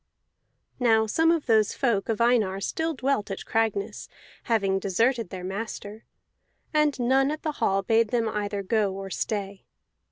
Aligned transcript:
Now 0.79 1.05
some 1.05 1.29
of 1.31 1.45
those 1.45 1.75
folk 1.75 2.09
of 2.09 2.19
Einar 2.19 2.59
still 2.59 2.95
dwelt 2.95 3.29
at 3.29 3.45
Cragness, 3.45 4.07
having 4.45 4.79
deserted 4.79 5.29
their 5.29 5.43
master, 5.43 6.05
and 6.73 6.99
none 6.99 7.29
at 7.29 7.43
the 7.43 7.51
hall 7.61 7.83
bade 7.83 8.07
them 8.07 8.27
either 8.27 8.63
go 8.63 8.95
or 8.95 9.11
stay. 9.11 9.63